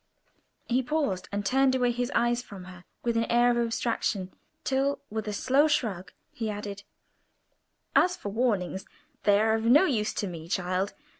[0.65, 4.99] He paused, and turned away his eyes from her with an air of abstraction, till,
[5.11, 6.81] with a slow shrug, he added—
[7.95, 8.85] "As for warnings,
[9.25, 10.95] they are of no use to me, child.